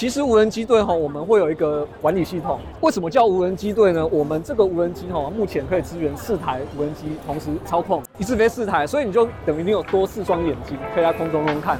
[0.00, 2.58] 其实无人机队哈，我们会有一个管理系统。
[2.80, 4.06] 为什么叫无人机队呢？
[4.06, 11.78] 我们这个无人机哈，目前可以支援四台无人机同时操控，一次飞四台，所以你就等于你有多四双眼睛，可以在空中中看。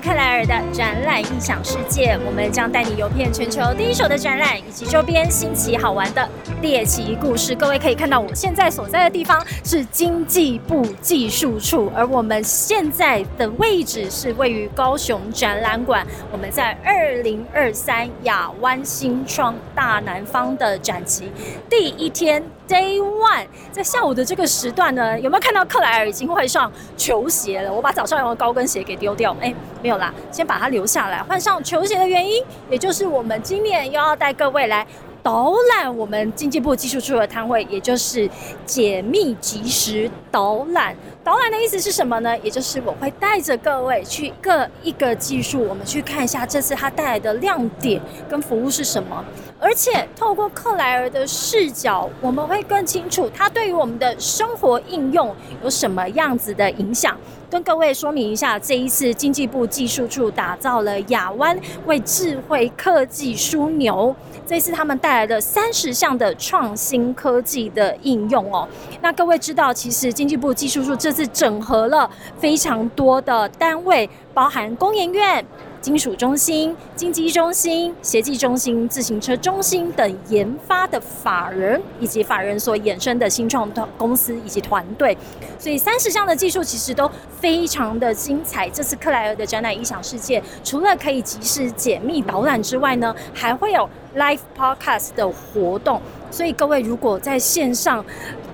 [0.00, 6.28] 克莱尔的展览异想世界，我们将带你游遍全球第一手的展览以及周边新奇好玩的
[6.60, 7.54] 猎奇故事。
[7.54, 16.06] 各位可以看到，我现在所在的地方是经济部技术处，而我们现在的位置是位于高雄展览馆。
[16.30, 21.32] 我们在二零二三亚湾新创大南方的展期
[21.70, 22.42] 第一天。
[22.68, 27.72] Day one，在下午的这个时段呢，有没有看到克莱尔已经换上球鞋了？
[27.72, 34.86] 我把早上用的高跟鞋给丢掉，哎，没有啦，先把它留下来，换上球鞋的原因，也就是我们今年又要带各位来。
[35.22, 38.30] 导览我们经济部技术处的摊位，也就是
[38.64, 40.94] 解密即时导览。
[41.24, 42.38] 导览的意思是什么呢？
[42.44, 49.24] 也就是我会带着各位去各一个技术，我们去看一下这次它带来的亮点跟服务是什么。
[49.58, 57.16] 而且透过克莱尔的视角，我们会更清楚它对于我们的生活应用有什么样子的影响。
[57.48, 68.68] 跟各位说明一下，这一次经济部技术处打造了亚湾为智慧科技枢纽，这次他们带来的三十项的创新科技的应用哦。
[69.00, 75.46] 那各位知道，其实经济部技术处这次整合了非常多的单位，包含工研院。
[75.86, 85.16] 金属中心、经济中心、协技中心、自行车中心等研发的法人以及法人所衍生的新创公司以及团队，
[85.60, 88.68] 所以三十项的技术其实都非常的精彩。
[88.70, 96.02] 这次克莱尔的展览异想世界，除了可以及时解密导览之外呢，还会有 live podcast 的活动。
[96.32, 98.04] 所以各位如果在线上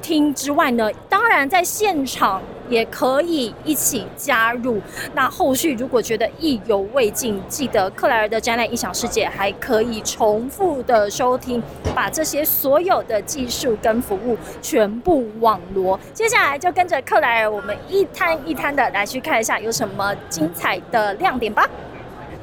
[0.03, 2.43] 听之外呢，当然在现场。
[2.69, 4.81] 也可以一起加入。
[5.15, 11.63] 那后续如果觉得意犹未尽，记得克莱尔的展览异想世界还可以重复的收听，
[11.95, 16.01] 把这些所有的技术跟服务全部网罗。
[16.15, 21.69] 接下来就跟着克莱尔，我们一摊一摊的来去看一下有什么精彩的亮点吧。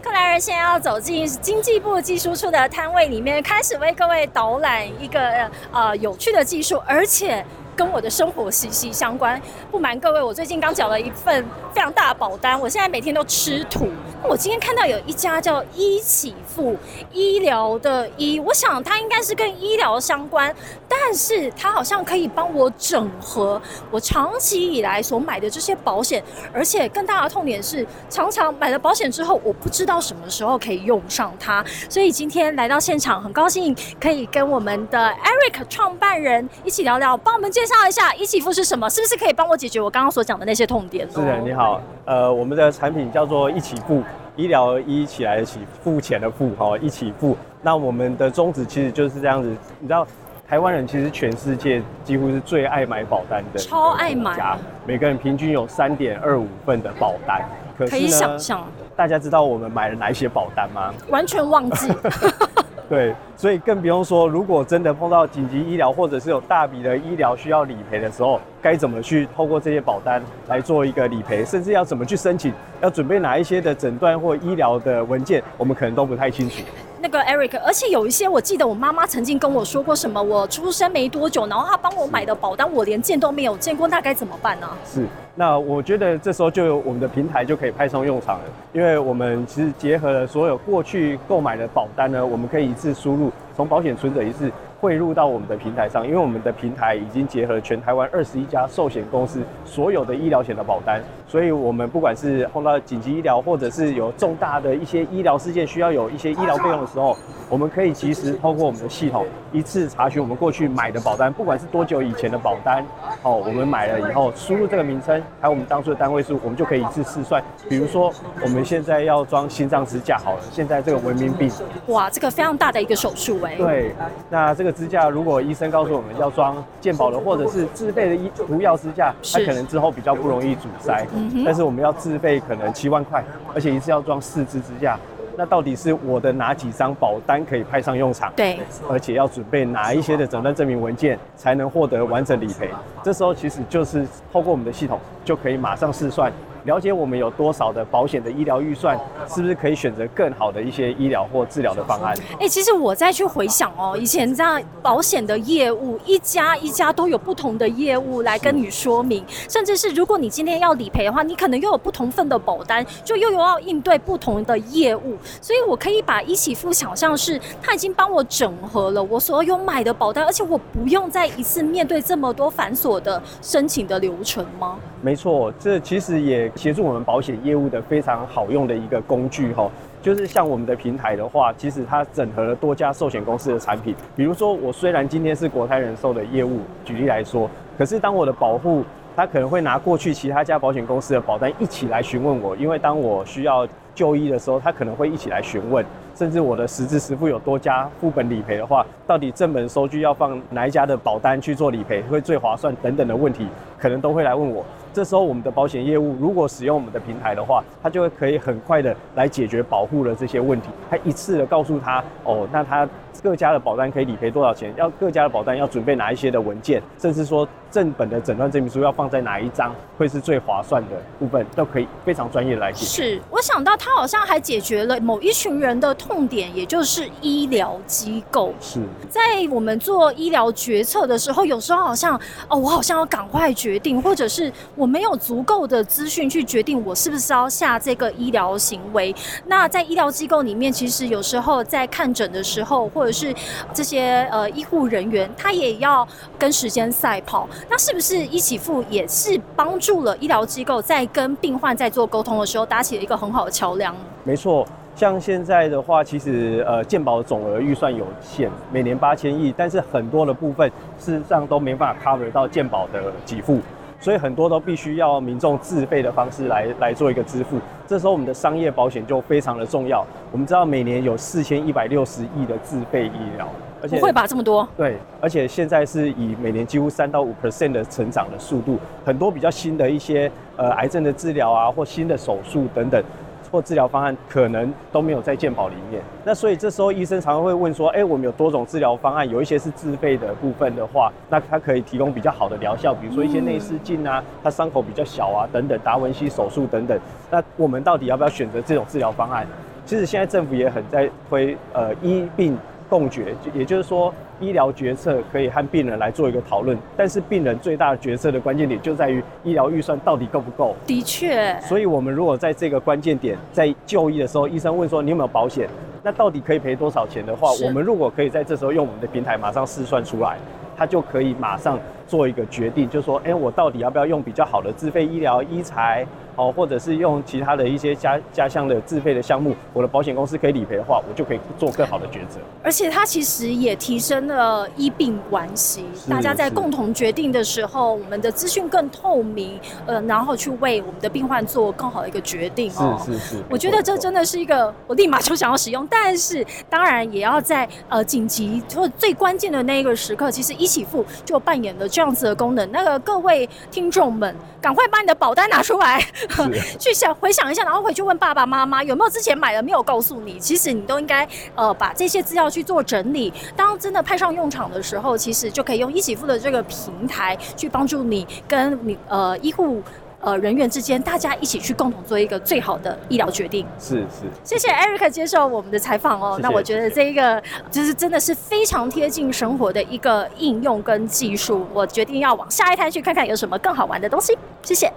[0.02, 7.46] 克莱尔现在要走进经济部技术处的摊位里面，开始为各位导览一个呃有趣的技术，而且。
[7.80, 9.42] 跟我的生活息息相关。
[9.72, 13.88] 不瞒各位，我最近刚缴了一份非常大的保单，我现在每天都吃土。
[14.22, 16.76] 我今天看到有一家叫医起付
[17.14, 20.54] 医疗的医，我想它应该是跟医疗相关，
[20.90, 31.64] 但是它好像可以帮我整合我长期以来所买的这些保险，而且更大的痛点是，常常买了保险之后，我不知道什么时候可以用上它。
[31.90, 37.69] 所以今天来到现场，很高兴可以跟我们的 Eric 创办人一起聊聊，帮我们介。
[37.70, 38.90] 介绍一下一起付是什么？
[38.90, 41.08] 是不是可以帮我解决我刚刚所讲的那些痛点？
[41.12, 44.02] 是的，你好，呃，我们的产品叫做一起付，
[44.36, 47.38] 医疗一起来的起，付钱的付，哈，一起付。
[47.62, 50.08] 那我们的宗旨其实就是这样子，你知道，
[50.48, 57.40] 台湾人其实全世界几乎是最爱买保单的，超爱买，每个人平均有三点二五份的保单。
[57.78, 60.92] 可以想象，大家知道我们买了哪一些保单吗？
[61.10, 61.88] 完全忘记。
[62.90, 72.52] 对，所以更不用说，如果真的碰到紧急医疗，或者是有大笔的医疗需要理赔的时候，该怎么去透过这些保单来做一个理赔，甚至要怎么去申请，
[72.82, 76.64] 要准备哪一些的诊断或医疗的文件，我们可能都不太清楚。
[77.02, 84.68] 那个 Eric，而且有一些我记得我妈妈曾经跟我说过什么，我出生没多久，然后她帮我买的保单，我连见都没有见过，那该怎么办呢？
[84.86, 85.06] 是，
[85.36, 94.52] 那我觉得这时候就有我们的平台就可以派上用场了，因为我们其实结合了所有过去购买的保单呢，我们可以一次输入，从保险存者一次。
[94.80, 107.16] 汇入到我们的平台上，因为我们的平台已经结合全台湾二十一家寿险公司所有的医疗险的保单，所以我们不管是碰到紧急医疗，或者是有重大的一些医疗事件需要有一些医疗费用的时候，
[107.50, 112.84] 我们可以及时透过我们的系统一次查询我们过去买的保单，不管是多久以前的保单，
[113.22, 117.44] 哦，我们买了以后输入这个名称，还有我们当初的单位数，我们就可以一次试算。
[117.68, 118.12] 比如说
[118.42, 121.52] 我们现在要装心脏支架，好了，现在这个文明病，
[121.88, 123.56] 哇，这个非常大的一个手术哎。
[123.56, 123.94] 对，
[124.32, 124.70] 那这个。
[124.80, 131.06] 支架，如果医生告诉我们要装健保的，或者是自费的医毒药支架，它可能之后比较不容易阻塞。
[131.44, 133.22] 但是我们要自费可能七万块，
[133.54, 134.98] 而且一次要装四支支架，
[135.40, 138.30] 那到底是我的哪几张保单可以派上用场？
[138.36, 138.60] 对，
[138.90, 142.70] 而且要准备哪一些的诊断证明文件才能获得完整理赔？
[143.02, 146.30] 这时候其实就是透过我们的系统就可以马上试算。
[146.70, 148.96] 了解我们有多少的保险的医疗预算，
[149.28, 152.16] 是不是可以选择更好的一些医疗或治疗的方案？
[152.40, 174.78] 哎，其实我再去回想哦，以前这样保险的业务，一家一家都有不同的业务来跟你说明，甚至是如果你今天要理赔的话，你可能又有不同份的保单，就又有要应对不同的业务，所以我可以把一起付想象是，他已经帮我整合了我所有买的保单，而且我不用再一次面对这么多繁琐的申请的流程吗？
[175.02, 179.72] 没错，这其实也协助我们保险业务的非常好用的一个工具哈。
[180.02, 183.96] 就是像我们的平台的话，其实它整合了多家寿险公司的产品。
[184.14, 188.84] 比如说，我虽然今天是国泰人寿的业务，举例来说，可是当我的保护，
[189.16, 193.66] 他可能会拿过去其他家保险公司的保单一起来询问我，因为当我需要
[193.96, 195.86] 就医的时候，他可能会一起来询问。
[196.20, 204.66] 甚至我的实质实付有多家副本理赔的话，到底正本收据要放哪一家的保单去做理赔会最划算等等的问题，可能都会来问我。
[204.92, 212.90] 这时候我们的保险业务如果使用我们的平台的话，它就会可以很快的来解决保护的这些问题，它一次的告诉他哦，那他
[213.24, 222.86] 各家的保单可以理赔多少钱，要各家的保单要准备哪一些的文件，甚至说正本的诊断证明书要放在哪一张会是最划算的部分，都可以非常专业来解决。
[222.86, 225.96] 是，我想到他好像还解决了某一群人的。
[226.10, 229.22] 痛点也就是医疗机构是在
[229.52, 239.16] 我们做医疗决策的时候，有时候好像哦，我好像要赶快决定，或者是我没有足够的资讯去决定我是不是要下这个医疗行为。
[239.46, 243.34] 那在医疗机构里面，其实有时候在看诊的时候，或者是
[243.72, 246.08] 这些呃医护人员，他也要
[246.40, 247.48] 跟时间赛跑。
[247.70, 253.96] 那是不是一起付也是帮助了医疗机构在跟病患在做沟通的时候，搭起了一个很好的桥梁？
[254.24, 254.68] 没错。
[255.00, 263.62] 像现在的话，其实呃，健保的总额预算有限，每年八千亿，但是很多的部分事实上都没办法 cover 到健保的给付，
[264.02, 267.60] 所以很多都必须要民众自费的方式来来做一个支付。
[267.88, 270.06] 这时候我们的商业保险就非常的重要。
[270.34, 273.48] 我们知道每年有四千一百六十亿的自费医疗，
[273.82, 274.68] 而且不会吧这么多？
[274.76, 283.02] 对，而且现在是以每年几乎三到五 percent 的成长的速度，很多比较新的一些呃癌症的治疗啊，或新的手术等等。
[283.52, 297.00] 或治疗方案可能都没有在健保里面，那所以这时候医生常常会问说：，哎，我们有多种治疗方案，有一些是自费的部分的话，那它可以提供比较好的疗效，比如说一些内视镜啊，它伤口比较小啊，等等，达文西手术等等。
[297.32, 299.46] 那我们到底要不要选择这种治疗方案？
[299.86, 302.56] 其实现在政府也很在推呃医病
[302.90, 304.14] 共决，也就是说。
[304.42, 310.74] 医疗决策可以和病人来做一个讨论，但是病人最大的决策的关键点就在于医疗预算到底够不够。
[310.86, 315.68] 的确，所以我们如果在这个关键点在就医的时候，医生问说你有没有保险，
[316.02, 320.38] 那到底可以赔多少钱的话，我们如果可以在这时候用我们的平台马上试算出来，
[320.78, 321.78] 他就可以马上
[322.10, 326.06] 做一个决定，就说，哎，我到底要不要用比较好的自费医疗医材？
[326.36, 332.40] 哦，或者是用其他的一些家家乡的自费的项目，我的保险公司可以理赔的话，我就可以做更好的抉择。
[332.64, 342.98] 而且它其实也提升了医病关系，大家在共同决定的时候，我们的资讯更透明，呃，然后去为我们的病患做更好的一个决定哦。
[343.06, 352.72] 是是是，我觉得这真的是一个我立马就想要使用，但是当然也要在呃紧急或最关键的那一个时刻，其实一起付就扮演了这样子的功能。
[352.72, 356.02] 那个各位听众们，赶快把你的保单拿出来。
[356.80, 363.34] 去想回想一下，然后回去问爸爸妈妈有没有之前买了没有告诉你，其实你都应该呃把这些资料去做整理。
[363.54, 369.84] 当真的派上用场的时候，其实就可以用一起付的这个平台去帮助你跟你呃医护
[370.22, 373.66] 呃人员之间，大家一起去共同做一个最好的医疗决定。
[373.80, 376.40] 是是，谢谢 Eric 接受我们的采访哦。
[376.42, 381.66] 那我觉得这一个就是真的是非常贴近生活的一个应用跟技术。
[381.74, 384.38] 我决定要往下一摊去看看有什么更好玩的东西。
[384.62, 384.92] 谢谢。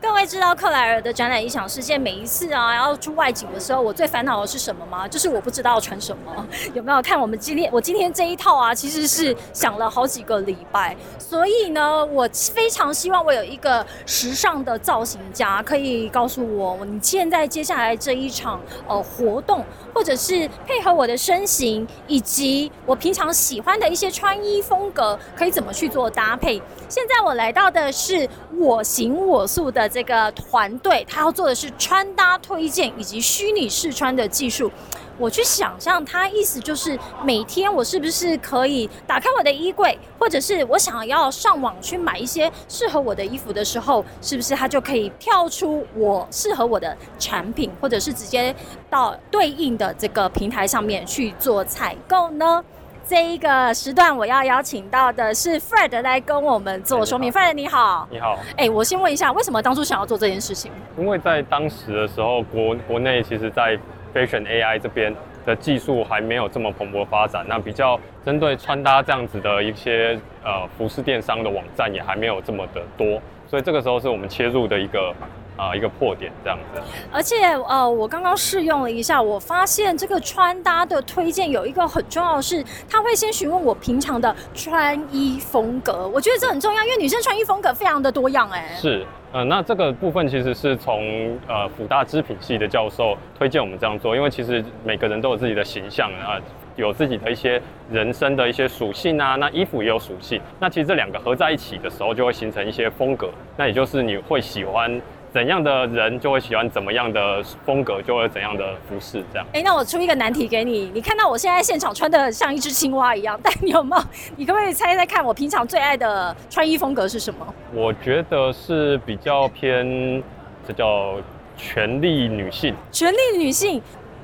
[0.00, 5.08] 各位知道克莱尔的展览异想世界每一次啊要出外景的时候，我最烦恼的是什么吗？
[5.08, 6.46] 就是我不知道穿什么。
[6.72, 8.72] 有没有看我们今天我今天这一套啊？
[8.72, 26.62] 其实是想了好几个礼拜，所以呢，我非常希望我有一个时尚的造型家可以告诉我，你现在接下来这一场呃活动，或者是配合我的身形以及我平常喜欢的一些穿衣风格，可以怎么去做搭配。
[26.88, 34.70] 现在我来到的是我行我素的这个团队，他要做的是穿搭推荐以及虚拟试穿的技术。
[35.16, 48.54] 我去想象，他意思就是每天我是不是可以打开我的衣柜，或者是我想要上网去买一些适合我的衣服的时候，是不是他就可以跳出我适合我的产品，或者是直接
[48.88, 52.64] 到对应的这个平台上面去做采购呢？
[53.08, 57.32] 这一个时段我要邀请到的是 Fred 来跟我们做说明。
[57.32, 58.38] Fred 你好，你好。
[58.54, 60.70] 哎，我先问一下，为什么当初想要做这件事情？
[60.98, 63.78] 因为在当时的时候，国国内其实，在
[64.12, 75.14] Fashion AI 这边的技术还没有这么蓬勃发展，那比较针对穿搭这样子的一些呃服饰电商的网站也还没有这么的多，所以这个时候是我们切入的一个。
[75.58, 76.80] 啊，一个破点这样子。
[77.12, 77.36] 而且，
[77.68, 86.08] 呃，我刚刚试用了一下，我发现这个穿搭的推荐有一个很重要的是，他会先询问我平常的穿衣风格。
[86.08, 88.68] 我觉得这很重要，因为女生穿衣风格非常的多样，哎。
[88.76, 96.40] 是，呃，那这个部分其实是从呃辅大织品系的教授推荐我们这样做，因为其实每个人都有自己的形象啊，
[96.76, 97.60] 有自己的一些
[97.90, 105.00] 人生的一些属性啊，那衣服也有属性，那其实这两个合在一起的时候，就会形成一些风格，那也就是你会喜欢。
[105.38, 109.46] 怎样的人就会喜欢怎么样的风格，就会怎样的服饰这样。
[109.52, 114.02] 哎，那我出一个难题给你，你看到我现在现场穿的像一只青蛙一样， 但你有没有？
[114.34, 117.46] 你可不可以猜猜看，我平常最爱的穿衣风格是什么？
[117.72, 120.20] 我觉得是比较偏，
[120.66, 121.14] 这叫
[121.56, 122.74] 权力女性。
[122.90, 123.80] 权力女性。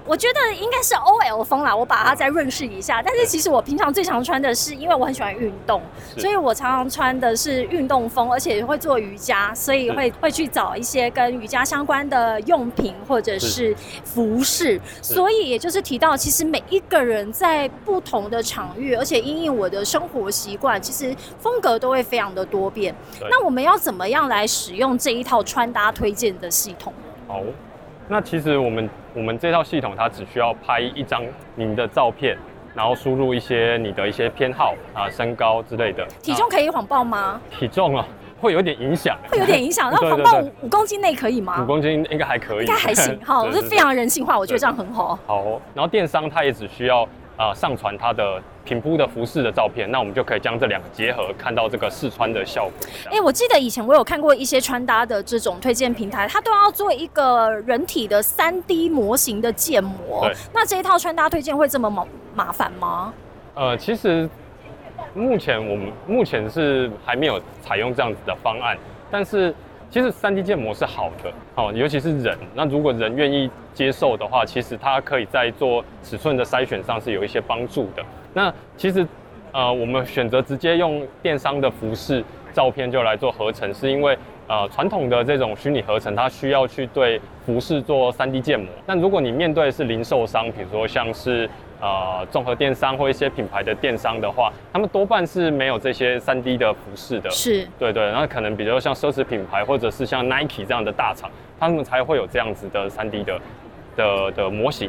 [0.06, 3.02] 我觉得应该是 O L 风啦，我把它再润饰一下。
[3.02, 5.80] 但是其实我平常最常穿的是，因为我很喜欢运动，
[6.18, 14.78] 所以我常常穿的是运动风，而且会做瑜伽，所以会会去找一些跟瑜伽相关的用品或者是服饰。
[15.00, 22.94] 所以也就是提到，其实每一个人在不同的场域，而且因应我的生活习惯，其实风格都会非常的多变。
[23.30, 26.92] 那我们要怎么样来使用这一套穿搭推荐的系统？
[27.26, 27.40] 好。
[28.08, 31.22] 那其实我们我们这套系统，它只需要拍一张
[31.54, 32.36] 您的照片，
[32.74, 36.06] 然后输入一些你的一些偏好啊、身高之类的。
[36.22, 37.40] 体重可以谎报吗？
[37.50, 38.06] 体重啊，
[38.40, 39.16] 会有点影响。
[39.30, 39.90] 会有点影响。
[39.92, 41.62] 那谎报五五公斤内可以吗？
[41.62, 42.66] 五公斤应该还可以。
[42.66, 43.18] 应该还行。
[43.24, 45.18] 好，是非常人性化，我觉得这样很好。
[45.26, 47.08] 好，然后电商它也只需要。
[47.36, 52.72] 啊，上传它的平铺的服饰的照片，那我们就可以将这两个结合，看到这个试穿的效果。
[53.10, 60.30] 哎，我记得以前我有看过一些穿搭的这种推荐平台，它都要做一个人体的三 D 模型的建模。
[60.52, 63.12] 那这一套穿搭推荐会这么麻麻烦吗？
[63.54, 64.28] 呃，其实
[65.14, 68.76] 目前我们目前是还没有采用这样子的方案，
[69.10, 69.54] 但是。
[69.90, 72.36] 其实三 D 建模是好的，哦，尤其是人。
[72.52, 78.02] 那如果人愿意接受的话，其实它可以在做尺寸的筛选上是有一些帮助的。
[78.34, 79.06] 那其实，
[79.52, 82.22] 呃，我们选择直接用电商的服饰
[82.52, 88.68] 照片就来做合成，是因为呃，传统的这种虚拟合成，它需要去对服饰做三 D 建模。
[88.84, 91.48] 那如果你面对的是零售商，比如说像是。
[91.80, 97.28] 呃，综合电商或一些品牌的电商的话，他们多半是没有这些三 D 的服饰的。
[97.28, 103.38] 是，对对，那可能比如像奢侈品牌或者是像 Nike 这样的大厂，他们才会有这样子的三 D 的
[103.96, 104.88] 的的模型。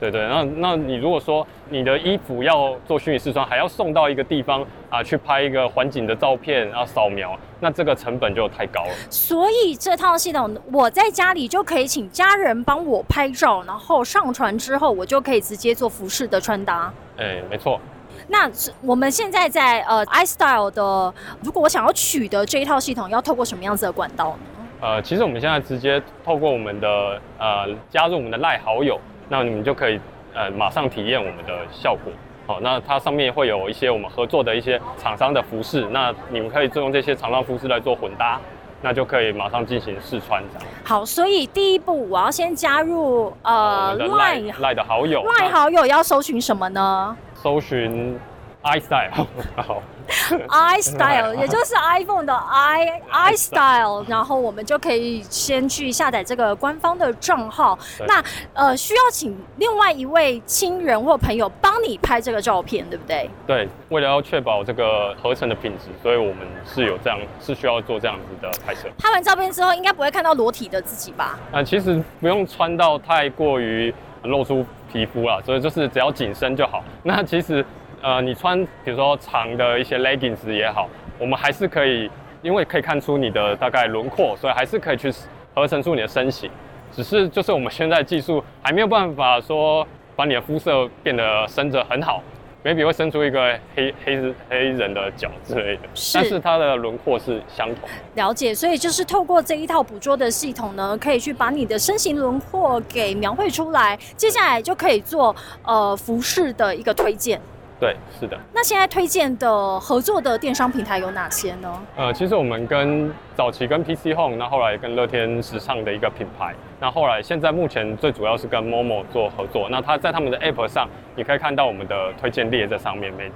[0.00, 8.90] 对对，那那你如果说你的衣服要做虚拟试穿，还要送到一个地方啊，去拍一个环境的照片，然后扫描，那这个成本就太高了。
[9.08, 16.92] 所以这套系统，我在家里就可以请家人帮我拍照，然后上传之后，我就可以直接做服饰的穿搭。
[17.16, 17.80] 哎，没错。
[18.28, 18.50] 那
[18.82, 24.38] 我们现在在呃 iStyle 的，如果我想要取得这一套系统，要透过什么样子的管道呢？
[24.80, 29.00] 呃，其实我们现在直接透过我们的呃加入我们的赖好友。
[29.28, 30.00] 那你们就可以
[30.34, 32.12] 呃马上体验我们的效果，
[32.46, 38.40] 好，那它上面会有一些我们合作的一些厂商的服饰，那你们可以用这些厂商服饰来做混搭，
[38.82, 40.68] 那就可以马上进行试穿这样。
[40.84, 47.16] 好，所以第一步我要先加入呃赖赖的好友，赖好友要搜寻什么呢？
[47.34, 48.18] 搜寻
[48.62, 49.26] iStyle，
[49.56, 49.82] 好。
[50.48, 53.00] iStyle，也就是 iPhone 的 i
[53.32, 57.78] iStyle，然后我们就可以先去下载这个官方的账号。
[58.06, 63.30] 那呃，需要请另外一位亲人或朋友帮你拍这个照片，对不对？
[63.46, 68.88] 对，为了要确保这个合成的品质，所以我们是有这样是需要做这样子的拍摄。
[68.98, 71.38] 拍完照片之后，应该不会看到裸体的自己吧？
[71.52, 73.92] 啊，其实不用穿到太过于
[74.22, 76.84] 露出皮肤了，所以就是只要紧身就好。
[77.02, 77.64] 那其实。
[78.04, 80.86] 呃，你穿比如说长的一些 leggings 也好，
[81.18, 82.10] 我们还是可以，
[82.42, 85.10] 因为可以看出你的大概轮廓，所以还是可以去
[85.54, 86.50] 合成出你的身形。
[86.92, 92.22] 只是就是我们现在技术还没有办法说把你的肤色变得深着很好
[92.62, 97.88] ，maybe 会生出一个黑黑黑人的脚之类的，但是它的轮廓是相同。
[98.16, 107.40] 了解，所以就是透过这一套捕捉的系统呢，可以去把你的身形轮廓给描绘出来，接下来就可以做呃服饰的一个推荐。
[107.80, 108.38] 对，是的。
[108.52, 111.82] 那现在推荐的合作的电商平台有哪些呢？
[111.96, 119.68] 呃，其实我们跟早期跟 PC Home，那后来跟乐天时尚的一个品牌，那后来现在目前最主要是跟 Momo 做合作。
[119.70, 123.30] 那他在他们的 App 上，你可以看到我们的推荐列在上面，没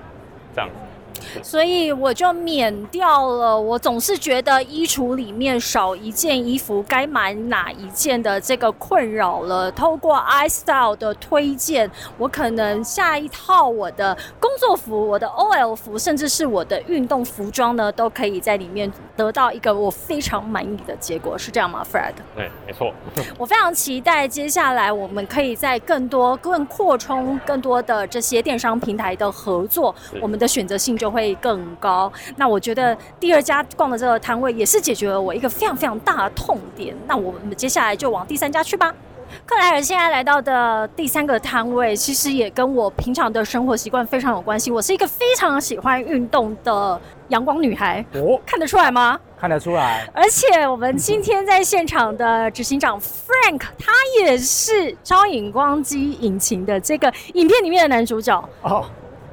[0.55, 0.75] 这样子。
[1.43, 3.59] 所以我就免掉了。
[3.59, 9.71] 我总是觉得衣橱里面少一件衣服，该买哪一件的这个困扰了。
[9.73, 21.37] 透过 iStyle 的推荐，我可能下一套我的工作服、我的 OL 服，甚至是我的运动服装呢，都可以在里面得到一个我非常满意的结果。
[21.39, 22.15] 是这样吗，Fred？
[22.35, 22.93] 对，没错。
[23.37, 32.13] 我非常期待接下来我们可以在更多、更扩充更多的这些电商平台的合作，我们的选择性就会更高。
[32.37, 36.97] 那我觉得第二家逛的这个摊位也是解决了我一个非常非常大的痛点。
[37.07, 38.95] 那我们接下来就往第三家去吧。
[39.45, 44.71] 克莱尔现在来到的第三个摊位，其实也跟我平常的生活习惯非常有关系。
[44.71, 46.99] 我是一个非常喜欢运动的
[47.29, 49.21] 阳光女孩，哦，看得出来吗？
[49.39, 50.09] 看得出来。
[50.15, 58.49] 而且我们今天在现场的执行长 Frank，他也是超影光机引擎的这个影片里面的男主角。
[58.63, 58.87] 哦，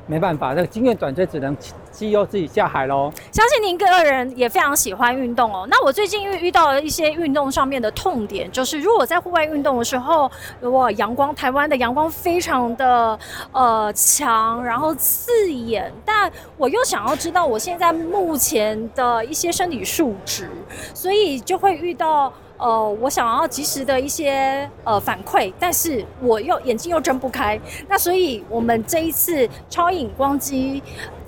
[0.07, 1.55] 没办法，这个经验短缺，只能
[1.91, 3.11] 肌肉自己下海喽。
[3.31, 5.65] 相信您个人也非常喜欢运动哦。
[5.69, 10.29] 那我最近遇遇到了一些运动上面的痛点，就是如果在户外运动的时候，
[10.61, 13.17] 哇，阳光，台湾的阳光非常的
[13.51, 20.49] 呃强，然后刺眼，但我又想要知道我现在目前的一些身体数值，
[20.93, 22.31] 所以就会遇到。
[22.57, 30.81] 呃，我想要及时的一些呃反馈，但是我又眼睛又睁不开，那所以我们这一次超影光机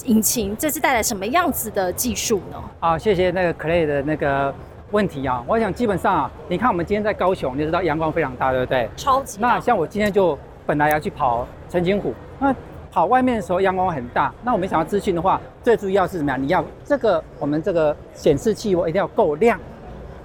[0.05, 2.63] 引擎这次带来什么样子的技术呢？
[2.79, 4.53] 好，谢谢那个 Clay 的那个
[4.91, 5.43] 问题啊。
[5.45, 8.89] 我想基本上啊，你看我们今天在高雄，你知道阳光非常大，对不对？
[8.95, 9.49] 超级大。
[9.49, 12.55] 那像我今天就本来要去跑澄清湖，那
[12.89, 16.37] 跑外面的时候阳光很大，那我们想要资讯的话，最主要是什么呀？
[16.37, 19.59] 你要这个我们这个显示器我一定要够亮，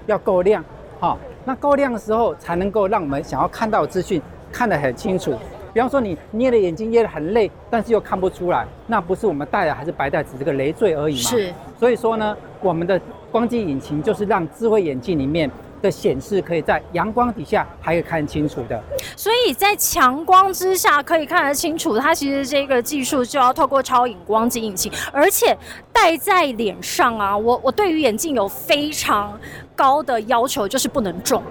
[0.07, 0.65] 要够亮。
[1.03, 5.37] 好，那够亮的时候，才能够让我们想要看到资讯看得很清楚。
[5.75, 11.23] 比方说，你捏的眼睛捏得很累，但是又看不出来，那不是我们戴的还是白戴，只是个累赘而已嘛。
[11.23, 11.53] 是。
[11.77, 13.01] 所以说呢，我们的
[13.33, 18.81] 光机引擎就是让智慧眼镜里面的显示可以在阳光底下还可以看清楚的。
[19.17, 25.57] 所以在强光之下可以看得清楚，它其实这个技术就要透过超影光机引擎，而且
[25.93, 29.37] 戴在脸上啊，我我对于眼镜有非常。
[29.75, 31.43] 高的要求就是不能重，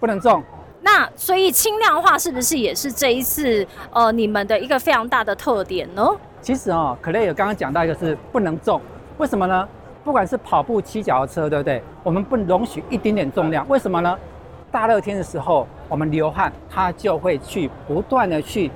[0.00, 0.42] 不能重。
[0.80, 6.08] 那所以轻量化是不是也是这一次呃你们的一个非常大的特点呢？
[6.40, 8.80] 其实哦，可雷尔刚刚讲到一个是不能重，
[9.18, 9.68] 为什么呢？
[10.04, 11.82] 不管是跑步、骑脚踏车，对不对？
[12.02, 14.16] 我们不容许一丁点重量，为什么呢？
[14.70, 18.70] 大热天的时候，我们流汗，它就会去不断的去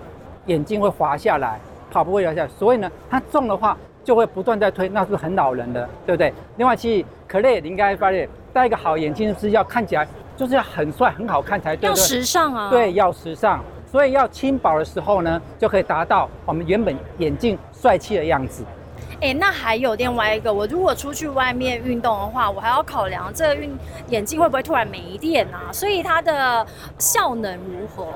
[0.47, 6.33] 眼睛会滑下来，跑步会滑下来，所以呢，它重的话就会不断在推，那是很恼人的，对不对？
[6.57, 8.29] 另外，其实可雷尔应该发现。
[8.55, 18.63] 戴一个好眼镜是要看起来就是要很帅很好看才对，要时尚啊，对，要时尚，所以要轻薄的时候呢，就可以达到我们原本眼镜帅气的样子。
[19.23, 23.75] 哎，那还有另外一个，我如果出去外面运动的话，我还要考量这个运
[24.09, 25.73] 眼镜会不会突然没电啊？
[25.73, 26.67] 所以它的
[26.99, 28.07] 效能如何？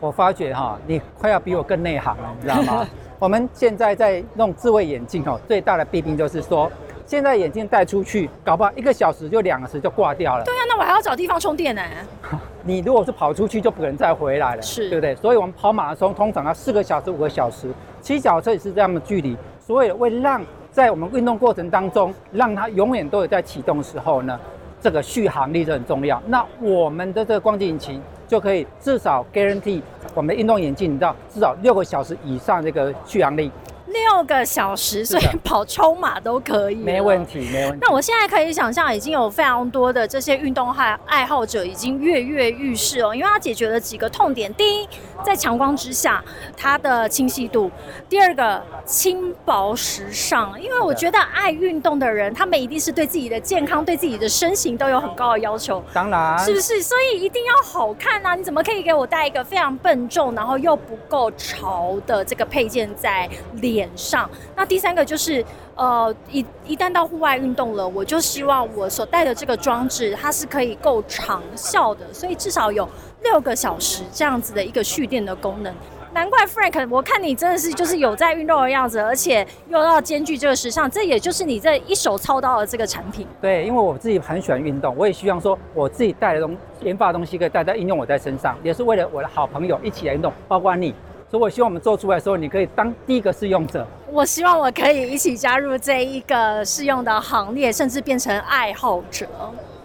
[0.00, 2.84] 我发觉哈，你快要比我更内行了，你知道吗？
[3.18, 6.70] 我们现在在弄智慧眼镜哦，最大的弊病就是说。
[7.04, 10.44] 现在眼镜戴出去，搞不好一个小时就两个时就挂掉了。
[10.44, 11.82] 对啊，那我还要找地方充电呢。
[12.62, 15.14] 你如果是跑出去，就不可能再回来了，是，对不对？
[15.14, 19.34] 所以我们跑马拉松通常要四个小时、五个小时，骑脚车也是这样的距离。
[19.58, 24.38] 所以为让在我们运动过程当中，让它永远都有在启动的时候呢，
[24.78, 26.22] 这个续航力是很重要。
[26.26, 29.80] 那我们的这个光机引擎就可以至少 guarantee
[30.14, 33.50] 我们的运动眼镜，你知道至少六个小时以上这个续航力。
[33.92, 37.78] 六个小时，所以跑超马都可以，没问题，没问题。
[37.80, 44.52] 那我现在可以想象，已经有非常多的这些运动爱爱好者已经跃跃欲试哦，因为它解决了几个痛点。
[44.54, 44.88] 第一，
[45.24, 46.22] 在强光之下，
[46.56, 47.70] 它的清晰度；
[48.08, 50.60] 第二个，轻薄时尚。
[50.60, 56.82] 因为我觉得爱运动的人，他们一定是对自己的健康、对自己的身形都有很高的要求，当然，是不是？
[56.82, 58.34] 所以一定要好看啊！
[58.34, 63.28] 你怎么可以给我带一个非常笨重，然后又不够潮的这个配件在
[63.60, 63.77] 脸？
[63.78, 65.44] 脸上，那第三个就是，
[65.76, 72.88] 呃，一一旦到户外运动了，我就希望我所带的这个装置，它是可以够长效的，所以至少有
[73.22, 75.72] 六个小时这样子的一个蓄电的功能。
[76.12, 83.24] 难怪 Frank，我看你真的是就是有在运动的样子，而且又要兼具这个时尚，这也就是你这一手操刀的这个产品。
[83.40, 90.92] 对，因为我自己很喜欢运动，我也希望说我自己带的东研发的东西可以带在应用我在身上，也是为了我的好朋友一起来运动，包括你。
[91.30, 93.86] 所以我希望我们做出来的时候，你可以当第一个试用者。
[94.10, 99.26] 我希望我可以一起加入这一个试用的行列，甚至变成爱好者。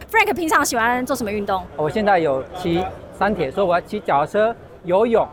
[0.09, 1.61] Frank 平常喜欢做什么运动？
[1.75, 2.81] 我现在有骑
[3.19, 5.27] 山铁，所以我要骑脚踏车、游泳，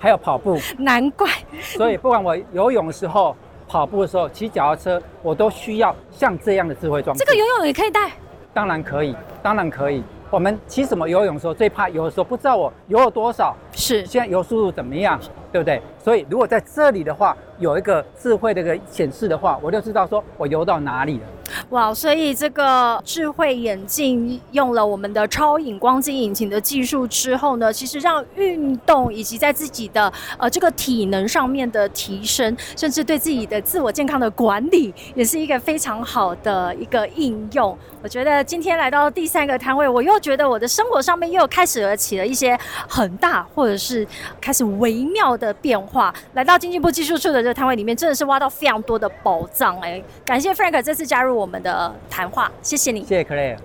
[0.00, 0.58] 还有跑步。
[0.76, 1.28] 难怪，
[1.60, 3.36] 所以不管我游泳的时候、
[3.68, 7.24] 跑步的时候、骑脚踏车，我都需要像这样的智慧装置。
[7.24, 8.10] 这个游泳也可以带。
[8.52, 10.02] 当然可以，当然可以。
[10.30, 15.20] 我们骑什么游泳的时候最怕游的时候不知道我游了多少，是现在游速度怎么样，
[15.52, 15.80] 对不对？
[16.02, 21.24] 所以如果在这里的话，有一个智慧的一个显示的话，我就知道说我游到哪里了。
[21.70, 37.76] 哇，所以这个智慧眼镜用了我们的超影光机引擎的技术之后呢，其实让运动以及在自己的呃这个体能上面的提升，甚至对自己的自我健康的管理，也是一个非常好的一个应用。
[38.02, 42.58] 我觉得今天来到第三个摊位，我又觉得我的生活上面又开始了起了一些
[42.88, 44.06] 很大或者是
[44.40, 46.14] 开始微妙的变化。
[46.34, 50.02] 来到经济部技术处的这个摊位里面，真的是挖到非常多的宝藏哎！
[50.24, 53.04] 感谢 Frank 这次加入我们的谈话，谢谢你。
[53.04, 53.56] 谢谢 Clare。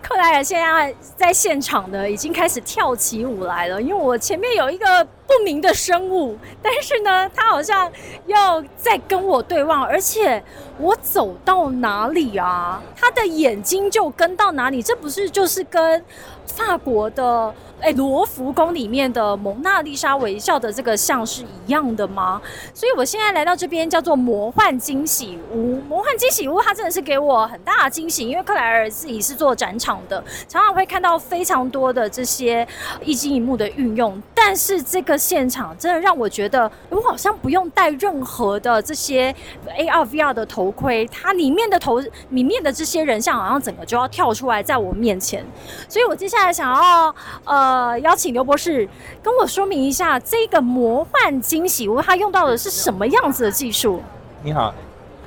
[0.00, 3.80] 克莱尔现在在现场呢，已经开始跳起舞来了。
[3.80, 7.90] 因为我前面有一个不明的生物，但是呢，他好像
[8.26, 10.42] 要在跟我对望，而且
[10.76, 14.82] 我走到哪里啊，他的眼睛就跟到哪里。
[14.82, 16.04] 这不是就是跟
[16.46, 17.54] 法国的？
[17.80, 22.38] 哎，罗浮宫里面的蒙娜丽莎微笑的这个像是一样的吗？
[22.74, 25.80] 所以我现在来到这边叫做魔幻惊喜屋。
[25.88, 32.68] 魔幻惊喜屋它真的是给我很大的惊喜，因为克莱尔自己是做展场的，常常会看到非常多的这些
[33.00, 34.22] 一机一幕的运用。
[34.34, 39.32] 但是这个现场真的让我觉得，我好像不用戴任何的这些
[39.68, 45.44] AR VR 的头盔，它里面的头里面的这些人像好像整个就要跳出来在我面前。
[45.88, 48.00] 所以我接下来想要呃。
[48.00, 48.88] 邀请刘博士
[49.22, 54.00] 跟我说明一下这个魔幻惊喜屋，它用到的是什么样子的技术？
[54.42, 54.72] 你好，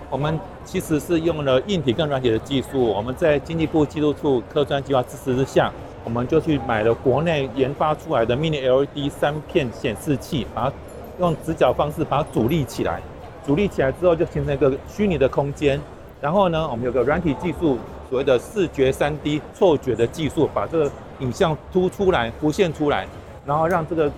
[0.10, 2.82] 我们其实是用了硬体跟软体的技术。
[2.82, 5.72] 我们在经济部技术处科专计划支持之下，
[6.04, 10.74] 我们就去买了国内研发出来的 Mini LED 三片显示器，把它
[11.20, 13.02] 用直角方式把它阻立起来。
[13.46, 15.80] 阻立起来之后，就形成一个虚拟的空间。
[16.22, 17.78] 然后呢，我们有个软体技术，
[18.10, 20.92] 所谓的视觉三 D 错觉的技术，把这个。
[21.20, 23.08] 影像突出来，浮现出来，
[23.46, 24.12] 然后让这个，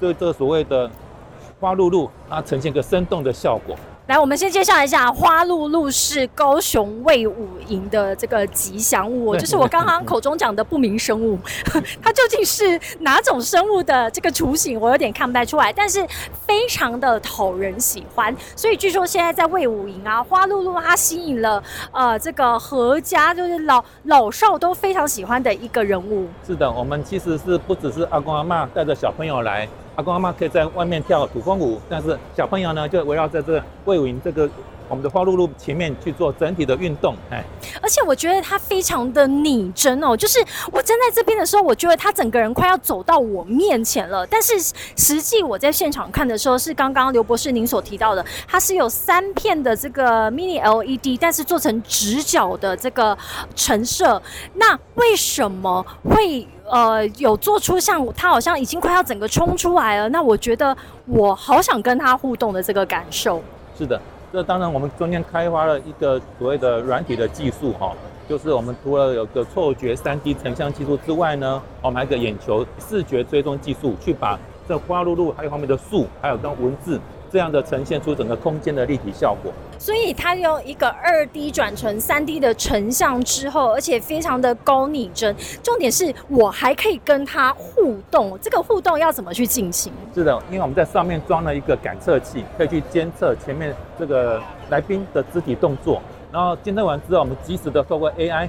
[0.00, 0.90] 这这所谓的
[1.60, 3.76] 花露露，它呈现个生动的效果。
[4.08, 11.38] 来，我们先介绍一下花露露是高雄卫武营的这个吉祥物， 就是我刚刚口中讲的不明生物。
[12.02, 16.04] 它究竟是哪种生物的这个雏形，我有点看不太出来，但是
[16.44, 18.34] 非常的讨人喜欢。
[18.56, 21.62] 所以据说现在在卫武营啊，花露露它吸引了
[21.92, 26.26] 呃这个阖家，就是老老少都非常喜欢的一个人物。
[26.44, 29.68] 是的，我们其实是不只是阿公阿妈带着小朋友来。
[29.96, 34.48] 阿公阿妈可以在外面跳土风舞，但是小朋友呢，就围绕在这魏武营这个
[34.88, 37.14] 我们的花露露前面去做整体的运动。
[37.30, 37.42] 哎，
[37.80, 40.38] 而且我觉得它非常的拟真哦，就是
[40.70, 44.26] 我站在这边的时候，我觉得它整个人快要走到我面前了。
[44.26, 44.54] 但是
[44.96, 53.16] 实际我在现场看的时候，是刚刚刘博士您所提到的，它是有三片的这个 mini LED，但是做成直角的这个
[53.54, 54.20] 陈设。
[54.54, 56.46] 那为什么会？
[56.70, 63.42] 呃，有做出像他好像已经快要整个冲出来了，那我觉得我好想跟他互动的这个感受。
[63.76, 64.00] 是的，
[64.32, 67.94] 这当然我们中间开发了一个所谓的软体的技术哈，
[68.26, 76.98] 就是我们除了有个错觉三 D 成像技术之外呢，我们还有个眼球视觉追踪技术，去把这花露露还有后面的树，还有跟文字。
[77.32, 85.34] 这样的呈现出整个空间的立体效果，所以它用一个二 D 转成三 D 的成像之后，而且非常的高拟真。
[85.62, 89.90] 重点是我还可以跟它互动，这个互动要怎么去进行？
[90.14, 98.46] 是的，因为我们在上面装了一个感测器，可以去监测前面这个来宾的肢体动作，然后监测完之后，我们及时的透过 AI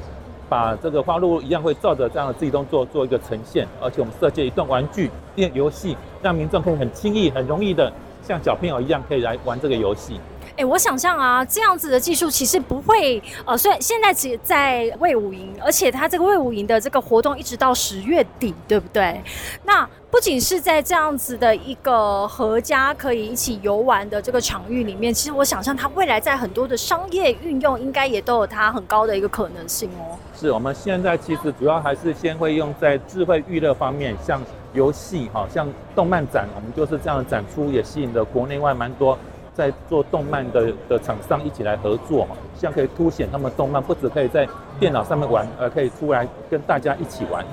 [0.50, 7.89] 把这个花露一样会照着这样的肢体动作做一个呈现，而且我们设计一段玩具电游戏，让民众可以很轻易、很容易的。
[8.26, 10.20] 像小朋友一样可以来玩这个游戏。
[10.56, 19.20] 哎，我想象啊，这样子的技术其实不会，呃，虽然现在只在魏武营，而且它这个魏武营的这个活动一直到十月底，对不对？
[19.64, 30.14] 那不仅是在这样子的一个合家可以一起游玩的这个场域里面，其实我想象它未来在很多的商业运用，应该也都有它很高的一个可能性哦。
[30.40, 34.40] 是我们现在其实主要还是先会用在智慧娱乐方面，像
[34.74, 39.18] 游戏，哈，像动漫展，我们就是这样的展出，也吸引了国内外蛮多。
[39.56, 44.48] 在做动漫的的厂商一起来合作哈，这样可以凸显他们动漫不止可以在
[44.80, 47.46] 电脑上面玩，而可以出来跟大家一起玩。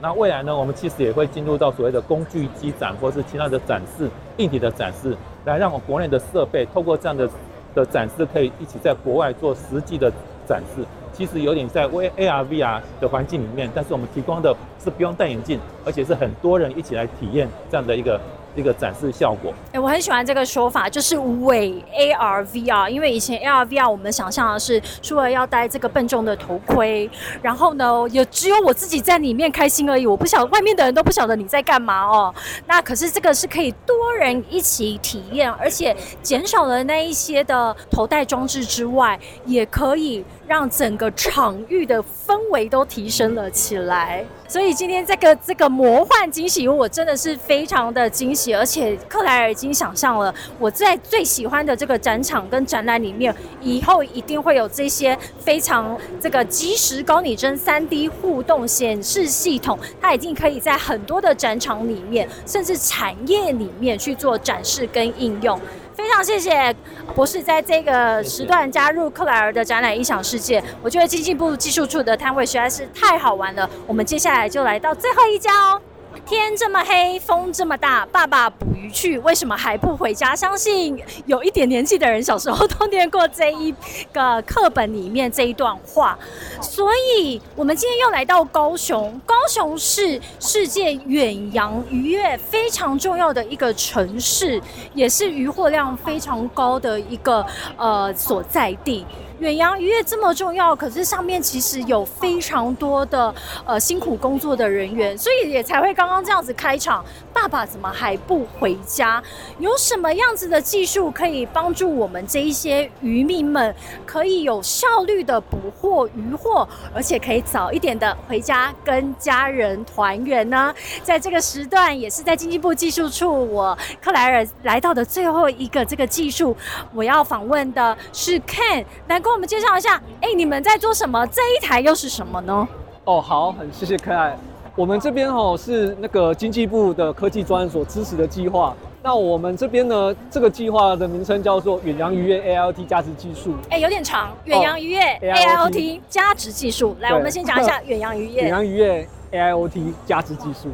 [0.00, 4.08] 那未来呢，我们其实也会进入到所谓的工具机展或是其他的展示、
[4.38, 7.28] 硬体的展示，来让我国内的设备透过这样的
[7.74, 10.10] 的展示，可以一起在国外做实际的
[10.46, 10.82] 展示。
[11.18, 18.20] 其实有点在 V A R V R 的环境里面，但是我们提供的是不用戴眼镜，而且是很多人一起来体验这样的一个。
[18.56, 27.08] 一个展示效果，哎，我很喜欢这个说法，就是伪 AR VR，因为以前 AR VR 我们想象的是除了要戴这个笨重的头盔，
[27.40, 32.34] 然后呢，也只有我自己在里面开心而已，我不晓外面的人都不晓得你在干嘛哦。
[32.66, 44.24] 那可是这个是可以多人一起体验，而且减少了那一些的头戴装置之外，也可以让整个场域的氛围都提升了起来。
[44.48, 65.60] 所以今天这个这个魔幻惊喜，我真的是非常的惊喜，而且克莱尔已经想象了我在最喜欢的这个展场跟展览里面，以后一定会有这些非常这个即时高拟真三 D 互动显示系统，它已经可以在很多的展场里面，甚至产业里面去做展示跟应用。
[65.98, 66.72] 非常谢谢
[67.12, 70.62] 博士在这个时段加入克莱尔的展览音响世界。
[70.80, 73.68] 我觉得经济部技术处的摊位实在是太好玩了。
[73.84, 75.82] 我们接下来就来到最后一家哦。
[76.26, 80.36] 天这么黑，风这么大，爸爸捕鱼去，为什么还不回家？
[80.36, 83.74] 相信有一点年纪的人小时候都念过这一
[84.12, 86.18] 个课本里面这一段话。
[86.60, 94.60] 所以，我们今天又来到高雄，高雄是世界远洋渔业非常重要的一个城市，
[94.94, 97.44] 也是渔获量非常高的一个
[97.76, 99.06] 呃所在地。
[99.40, 103.32] 远洋渔业这么重要，可是上面其实有非常多的
[103.64, 107.04] 呃辛苦工作的人员，所以也才会刚刚这样子开场。
[107.40, 109.22] 爸爸怎么还不回家？
[109.60, 113.72] 有什么样子的技术可以帮助我们这一些渔民们
[114.04, 120.74] 可以有效率的捕获渔获，而且可以早一点的回家跟家人团圆呢？
[121.04, 126.56] 在这个时段，也是在经济部技术处，我克莱尔来到的最后一个这个技术，
[126.92, 129.20] 我要访问的是 Ken 来。
[129.20, 131.24] 跟我们介绍一下，哎，你们在做什么？
[131.28, 132.66] 这一台又是什么呢？
[133.04, 134.36] 哦，好，很谢谢可爱。
[134.78, 138.76] 我们这边哦是那个经济部的科技专所支持的计划。
[139.02, 143.54] 那我们这边呢，这个计划的名称叫做远洋渔业 A I O T 价值技术。
[143.70, 144.30] 哎，有点长。
[144.44, 146.94] 远洋渔业 A I O T 价值技术。
[147.00, 148.42] 来，我们先讲一下远洋渔业。
[148.42, 150.68] 远洋渔业 A I O T 价值技术。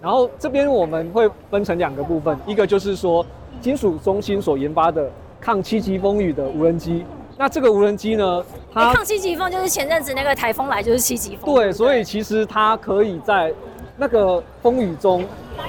[0.00, 3.26] 然后这边我们会分成两个部分，一个就是说
[3.60, 5.10] 金属中心所研发的
[5.40, 7.04] 抗七级风雨的无人机。
[7.40, 8.44] 那这个无人机呢？
[8.70, 11.54] 它抗七级风就是前阵子那个台风来就是七级风。
[11.54, 13.50] 对，所以其实它可以在
[13.96, 15.24] 那个风雨中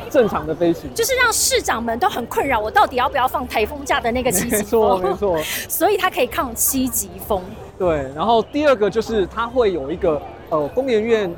[0.10, 0.94] 正常的飞行。
[0.94, 5.02] 就是让市长们都很困扰，我到底要不要放台风假的那个七级风？
[5.02, 5.38] 没错，没错。
[5.70, 7.42] 所以它可以抗七级风。
[7.80, 11.34] 对，然后第二个就是它会有一个呃工研院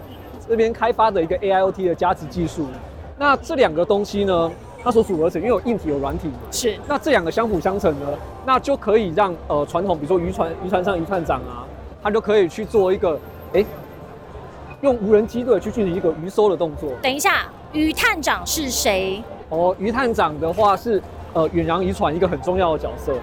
[0.49, 2.65] 这边开发的一个 AIoT 的加值技术。
[3.19, 4.51] 那这两个东西呢？
[4.83, 6.77] 它所组合成，因为有硬体有软体，是。
[6.87, 8.07] 那这两个相辅相成呢，
[8.45, 11.63] 那就可以让呃传统，比如说渔船渔船上渔船长啊，
[12.03, 13.17] 他就可以去做一个，
[13.53, 13.63] 哎，
[14.81, 16.91] 用无人机队去进行一个鱼收的动作。
[17.01, 19.23] 等一下，渔探长是谁？
[19.47, 23.13] 哦，渔探长的话是呃远洋渔船一个很重要的角色，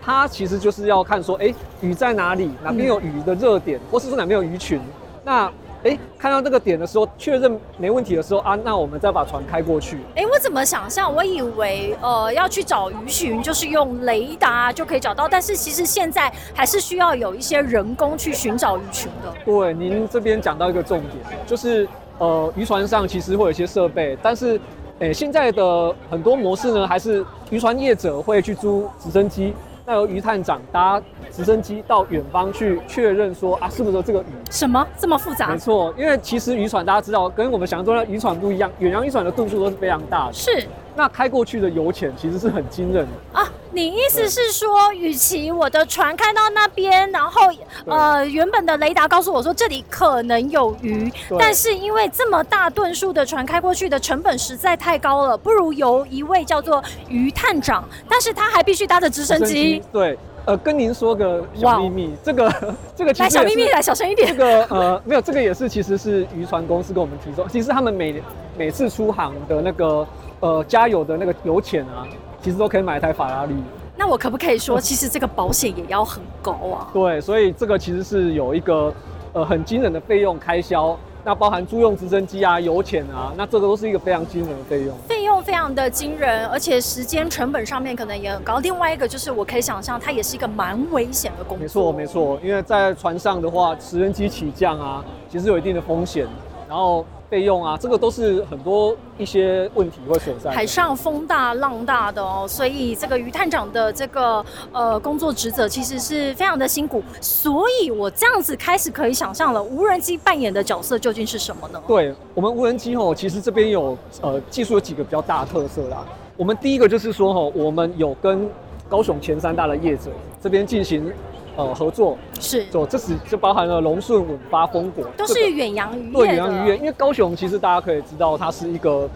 [0.00, 1.52] 他其实就是要看说，哎，
[1.82, 4.80] 鱼在哪里，哪边有鱼的热点，或是说哪边有鱼群，
[5.22, 5.52] 那。
[5.82, 9.98] 哎，看到这个点的时候，确认没问题的时候啊，那我们再把船开过去。
[10.14, 11.12] 哎，我怎么想象？
[11.14, 19.32] 我以为呃要去找鱼群，就是用雷达就可以找到，但是其实现在还是需要有一些人工去寻找鱼群的。
[19.44, 21.88] 对，您这边讲到一个重点，就是
[22.18, 24.60] 呃渔船上其实会有一些设备，但是
[24.98, 29.54] 诶现在的很多模式呢，还是渔船业者会去租直升机。
[29.90, 34.26] 那由鱼探长搭直升机到远方去确认说啊，是不是这个鱼？
[34.48, 35.48] 什么这么复杂？
[35.48, 40.32] 没错，因为其实渔船大家知道，跟我们想象中的渔船不一样，远洋渔船的度数都是非常大的。
[40.32, 40.64] 是。
[40.94, 43.52] 那开过去的油潜其实是很惊人的啊！
[43.80, 47.50] 你意思是说，与其我的船开到那边，然后
[47.86, 59.82] 呃原本的雷达告诉我说这里可能有鱼，但是因为这么大吨数的船开过去的成本实在太高了，不如由一位叫做鱼探长，但是他还必须搭着直升机。
[59.90, 62.52] 对，呃，跟您说个小秘密，这个
[62.94, 64.28] 这个来小秘密来小声一点。
[64.28, 68.22] 这个呃没有，这个也是其实是渔船公司跟我们提供，其实他们每
[68.58, 70.06] 每次出航的那个。
[70.42, 72.08] 呃，加油的那个油钱啊，
[72.42, 73.54] 其实都可以买一台法拉利。
[73.96, 76.88] 那我可不可以说，其实这个保险也要很高啊？
[76.92, 78.92] 对，所以这个其实是有一个
[79.34, 84.96] 呃很惊人的费用开销，那包含租用直升机啊、油钱啊，那这个都是一个非常惊人的费用。
[85.06, 88.58] 费用非常的惊人，而且时间成本上面可能也很高。
[88.60, 91.62] 另外一个就是我可以想象，它也是一个蛮危险的工作。
[91.62, 96.26] 没错，没错，因为在船上的话，直升机起降啊，其实有一定的风险，
[96.66, 97.04] 然后。
[97.30, 100.50] 费用啊，这个都是很多一些问题会存在。
[100.50, 111.80] 海上风大浪大的哦，所以这个于探长的这个呃工作职责其实是非常的辛苦，所以我这样子开始可以想象了，无人机扮演的角色究竟是什么呢？
[111.86, 116.04] 对我们无人机哦，其实这边有呃技术有几个比较大的特色啦。
[116.36, 118.50] 我们第一个就是说吼，我们有跟
[118.88, 120.10] 高雄前三大的业者
[120.42, 121.12] 这边进行
[121.56, 129.08] 呃合作，是，就这是就包含了龙顺、五八、丰果，都是远洋渔业远洋渔业，因为高雄其实大家可以知道，它是一个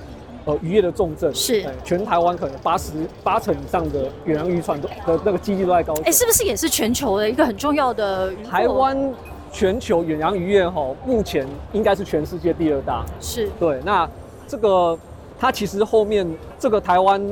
[0.44, 1.60] 呃渔业的重镇，是。
[1.62, 2.92] 哎全台湾可能八十
[3.22, 6.04] 八成以上的远洋渔船都的那个基地都在高雄。
[6.04, 9.12] 哎，是不是也是全球的一个很重要的台湾
[9.52, 13.04] 全球远洋渔业哈，目前应该是全世界第二大。
[13.20, 13.48] 是。
[13.60, 14.08] 对，那
[14.48, 14.98] 这个
[15.38, 16.26] 它其实后面
[16.58, 17.24] 这个台湾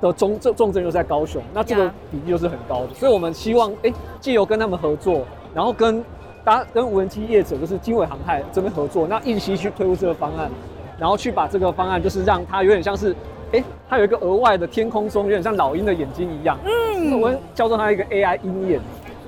[0.00, 5.22] 的重重重症又在高雄，那这个比例又是很高的，所以我们希望哎，借由跟他们合作，
[5.54, 6.04] 然后跟
[6.44, 10.50] 大家跟无人机业者就是经纬航太这边合作，那硬息去推出这个方案，
[10.98, 13.14] 然后去把这个方案就是让它有点像是。
[13.52, 16.58] 哎，它有一个额外的天空中，有点像老鹰的眼睛一样。
[16.64, 18.80] 嗯，我们叫做它一个 AI 鹰眼。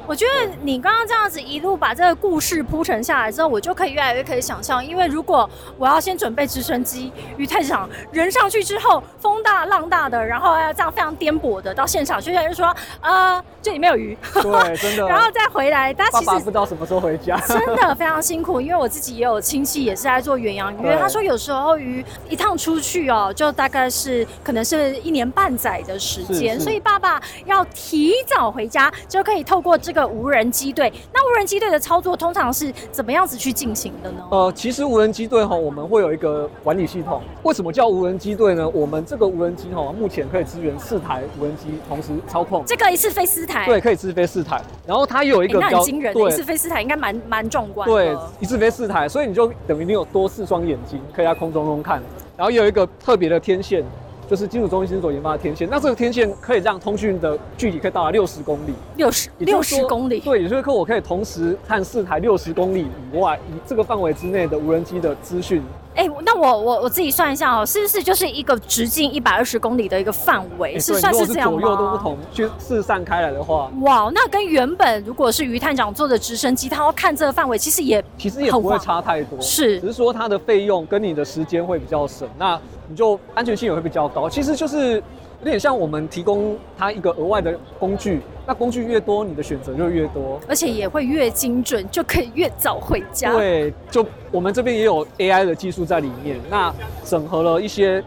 [0.06, 15.08] 我觉得你刚刚这样子一路把这个故事铺陈下来之后，我就可以越来越可以想象，因为如果我要先准备直升机，于太场人上去之后，风大浪大的，然后要这样非常颠簸的到现场，就像就说，呃，这里面有鱼， 对，真的。
[15.08, 17.36] 然后再回来，但爸其实爸不知道什么时候回家。
[17.46, 30.92] 真的非常辛苦，因为我自己也有亲戚也是在做远洋渔业，对他说有时候鱼一趟出去哦，就大概是可能是一年半载的时间，所以爸爸要提早回家，就可以透过这个无人机队。
[31.12, 34.18] 那无人机队的操作通常是怎么样子去进行的呢？
[34.30, 37.22] 呃，其实无人机队哈，我们会有一个管理系统。
[37.42, 38.68] 为什么叫无人机队呢？
[38.68, 42.62] 我们这个无人机哈，目前可以支援四台无人机同时操控。
[42.66, 44.60] 这个一次飞四台，对，可以直飞四台。
[44.86, 47.88] 然后它有一个比较很惊人的，一次飞四台应该蛮蛮壮观。
[47.88, 52.02] 对，一次飞四台，所以你就等于你有多四双眼睛可以在空中中看。
[52.36, 53.82] 然后有一个特别的天线，
[54.28, 55.68] 就是金属中心所研发的天线。
[55.70, 58.74] 那这个天线可以让通讯的距离可以到达六十公里。
[58.96, 65.62] 六十六十公里，对，也就是说我可以同时看四台六十公里以外，以这个范围之内的无人机的资讯。
[65.96, 70.74] 哎、那我我我自己算一下哦，是不是就是一个直径一百二十公里的一个范围？
[70.74, 71.58] 欸是算是这样吗？
[71.58, 79.40] 左右都不同，去四散开来的话，哇，那跟原本如果是于探长坐的直升机，他要看这个范围，其实也其实也不会差太多。
[79.40, 84.28] 是只是说它的费用跟你的时间会比较省，那你就安全性也会比较高。
[84.28, 85.02] 其实就是
[85.46, 90.40] 有点像我们提供它一个额外的工具，那工具越多，你的选择就越多。
[90.48, 98.02] 而且也会越精准，就可以越早回家。，对，就我们这边也有 AI 的技术在里面，那整合了一些，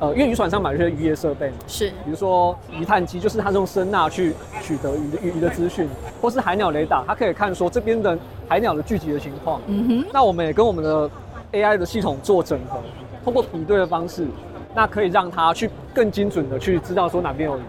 [0.00, 5.88] 呃，因为渔船上买了一些渔业设备嘛，是比如说鱼探机，就是它用声呐去取得鱼的鱼的资讯，
[6.20, 9.60] 或是海鸟雷达，它可以看说这边的海鸟的聚集的情况。
[9.68, 11.08] 嗯哼，那我们也跟我们的
[11.52, 12.80] AI 的系统做整合，
[13.22, 14.26] 通过比对的方式，
[14.74, 17.62] 那可以让他去更精准的去知道说哪边有鱼。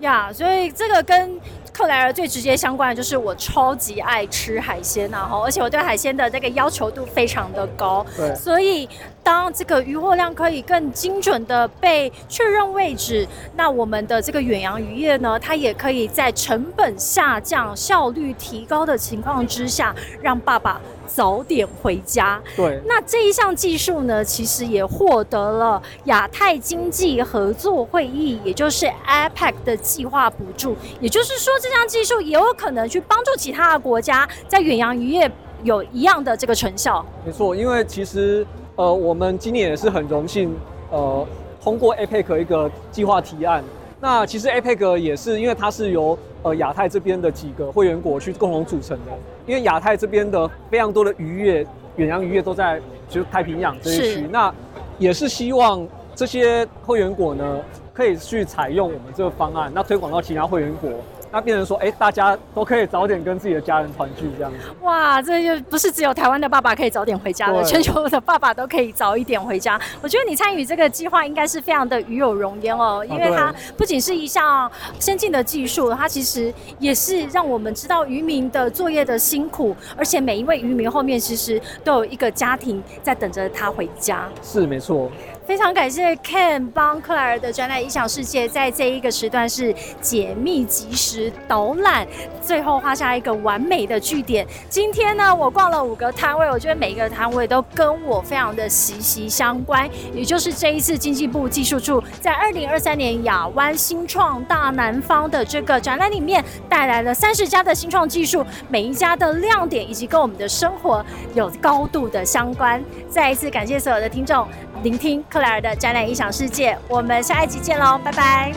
[0.00, 1.38] 呀所以这个跟
[1.72, 8.06] 克莱尔最直接相关的就是我超级爱吃海鲜呐、哈，而且我对海鲜的这个要求度非常的高。
[8.16, 8.88] 对所以
[9.22, 22.40] 当这个渔获量可以更精准的被确认位置，那我们的这个远洋渔业呢，它也可以在成本下降、效率提高的情况之下，让爸爸早点回家。
[22.56, 30.76] 对，那这一项技术呢，其实也获得了亚太经济合作会议，也就是 APEC 的计划补助。
[31.00, 35.30] 也就是说，这项技术也有可能去帮助其他的国家在远洋渔业
[35.62, 37.04] 有一样的这个成效。
[37.24, 40.54] 没错，因为其实呃，我们今年也是很荣幸，
[40.90, 41.26] 呃，
[41.62, 43.62] 通过 APEC 一个计划提案。
[44.00, 49.12] 那其实 APEC 也是因为它是由呃亚太这边的几个会员国去共同组成的，
[49.46, 54.52] 因为亚太这边的非常多的渔业、远洋渔业都在就是太平洋这一区，那
[54.98, 57.60] 也是希望这些会员国呢
[57.92, 60.90] 可以去采用我们这个方案，那推广到其他会员国。
[61.34, 64.58] 那变成说，哎、大家都可以早点跟自己的家人团聚这样子。
[64.82, 69.76] 哇，这就不是只有台湾的爸爸可以早点回家了，全球的爸爸都可以早一点回家。
[70.00, 74.70] 我觉得你参与这个计划应该是非常的与有荣焉哦，因为它不仅是一项
[75.00, 84.28] 先进的技术，它其实也是让我们知道渔民的作业的辛苦，而且每一位渔民后面其实都有一个家庭在等着他回家。
[84.40, 85.10] 是没错，
[85.46, 92.06] 非常感谢 Ken 帮克莱尔的展览影响世界，在这一个时段是解密及时导览，
[92.40, 94.46] 最后画下一个完美的句点。
[94.70, 111.04] 今天呢，我逛了五个摊位，我觉得每一个摊位都跟我非常的息息相关，也就是这一次经济部技术处在二零二三年亚湾新创大南方的这个展览里面带来了三十家的新创技术，每一家的亮点以及跟我们的生活
[111.34, 112.82] 有高度的相关。
[113.10, 114.48] 再一次感谢所有的听众
[114.82, 118.52] 聆听克莱尔的展览影响世界，我们下一集见喽，拜拜。